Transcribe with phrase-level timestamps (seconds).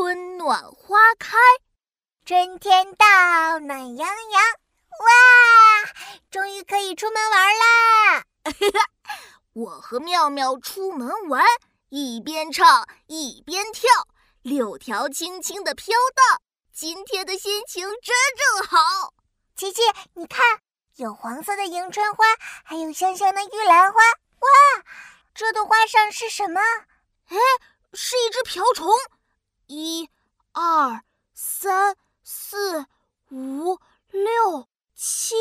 [0.00, 1.36] 春暖花开。
[2.24, 4.42] 春天到，暖洋洋，
[5.00, 5.92] 哇，
[6.30, 8.24] 终于可以出门玩啦！
[9.54, 11.44] 我和妙妙出门玩，
[11.88, 13.90] 一边唱一边跳，
[14.42, 16.40] 柳条轻轻地飘荡。
[16.72, 19.12] 今天的心情真正好。
[19.56, 19.82] 琪琪，
[20.14, 20.60] 你看，
[20.94, 22.24] 有黄色的迎春花，
[22.62, 23.98] 还有香香的玉兰花。
[23.98, 24.48] 哇，
[25.34, 26.60] 这朵花上是什么？
[27.30, 27.36] 哎，
[27.94, 28.88] 是一只瓢虫。
[29.68, 30.08] 一、
[30.52, 31.02] 二、
[31.34, 32.86] 三、四、
[33.30, 33.78] 五、
[34.10, 35.34] 六、七，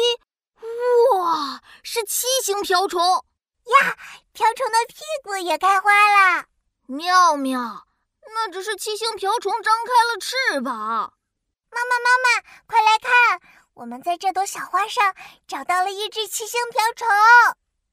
[1.16, 3.98] 哇，是七星瓢虫呀！
[4.34, 6.46] 瓢虫的屁股也开花了。
[6.88, 7.88] 妙妙，
[8.36, 10.74] 那只是七星瓢虫张开了翅膀。
[10.74, 12.10] 妈妈，妈
[12.42, 13.42] 妈，快来看！
[13.76, 15.16] 我们在这朵小花上
[15.48, 17.08] 找到了一只七星瓢虫。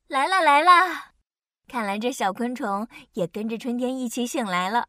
[0.09, 1.12] 来了，来了！
[1.69, 4.89] 看来这小昆虫也跟着春天一起醒来了。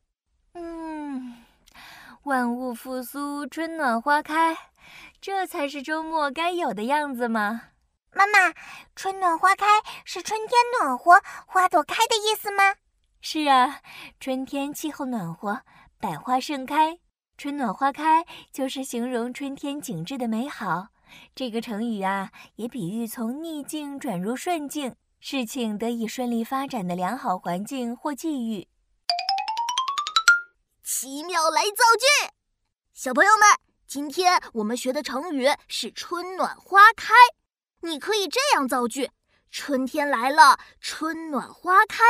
[2.26, 4.58] 嗯，万物复苏，春暖花开，
[5.22, 7.70] 这才是周末该有的样子吗？
[8.12, 8.54] 妈妈，
[8.96, 9.66] 春暖花开
[10.04, 12.76] 是春天暖和，花朵开的意思吗？
[13.22, 13.80] 是啊，
[14.20, 15.62] 春天气候暖和，
[16.00, 16.98] 百花盛开。
[17.38, 20.88] 春暖花开就是形容春天景致的美好，
[21.36, 28.68] 这个成语啊，也比喻从逆境转入顺境，事情得以顺利发展的良好环境或际遇。
[31.46, 32.34] 奇妙来造句，
[32.92, 33.48] 小朋友们，
[33.86, 37.14] 今天我们学的成语是“春暖花开”，
[37.82, 39.12] 你可以这样造句：
[39.52, 42.04] 春天来了，春暖花开，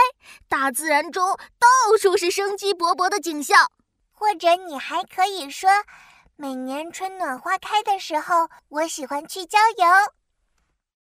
[0.47, 1.67] 大自然中到
[1.99, 3.69] 处是生机勃勃的景象。
[4.13, 5.69] 或者你还可以说，
[6.37, 9.85] 每年春暖花开的时候，我喜欢去郊游。